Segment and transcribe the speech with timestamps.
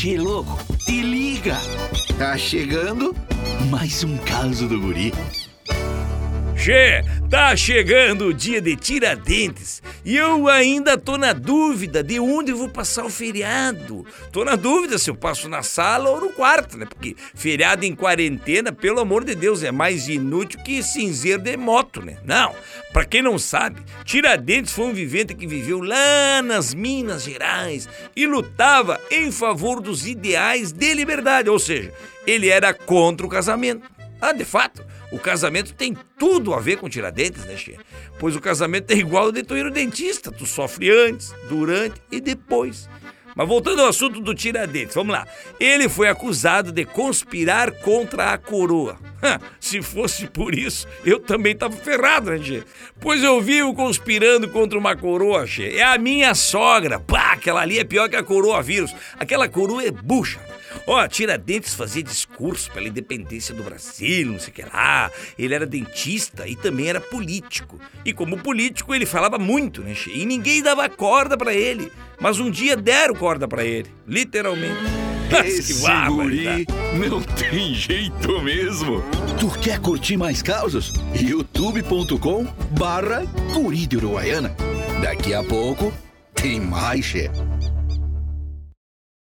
[0.00, 1.56] Che, louco, te liga!
[2.16, 3.12] Tá chegando
[3.68, 5.12] mais um caso do guri.
[6.54, 12.50] Che, tá chegando o dia de Tiradentes e eu ainda tô na dúvida de onde
[12.50, 14.06] vou passar o feriado.
[14.32, 16.86] Tô na dúvida se eu passo na sala ou no quarto, né?
[16.86, 22.00] Porque feriado em quarentena, pelo amor de Deus, é mais inútil que cinzeiro de moto,
[22.00, 22.16] né?
[22.24, 22.54] Não,
[22.90, 27.86] pra quem não sabe, Tiradentes foi um vivente que viveu lá nas Minas Gerais
[28.16, 31.92] e lutava em favor dos ideais de liberdade, ou seja,
[32.26, 33.97] ele era contra o casamento.
[34.20, 37.76] Ah, de fato, o casamento tem tudo a ver com Tiradentes, né, Che?
[38.18, 40.32] Pois o casamento é igual ao de tu ir no dentista.
[40.32, 42.88] Tu sofre antes, durante e depois.
[43.36, 45.24] Mas voltando ao assunto do Tiradentes, vamos lá.
[45.60, 48.98] Ele foi acusado de conspirar contra a coroa.
[49.60, 52.64] Se fosse por isso, eu também tava ferrado, né, Che?
[52.98, 55.76] Pois eu vivo conspirando contra uma coroa, Che.
[55.76, 56.98] É a minha sogra.
[56.98, 58.92] Pá, aquela ali é pior que a coroa vírus.
[59.20, 60.40] Aquela coroa é bucha.
[60.86, 65.10] Ó, Tiradentes fazia discurso pela independência do Brasil, não sei o que lá.
[65.38, 67.80] Ele era dentista e também era político.
[68.04, 69.94] E como político, ele falava muito, né?
[70.12, 71.90] E ninguém dava corda para ele.
[72.20, 75.08] Mas um dia deram corda para ele, literalmente.
[75.44, 79.02] Esse guri não tem jeito mesmo.
[79.38, 80.92] Tu quer curtir mais causas?
[81.14, 84.54] youtube.com barra guri de Uruguaiana.
[85.02, 85.92] Daqui a pouco
[86.34, 87.38] tem mais, chefe.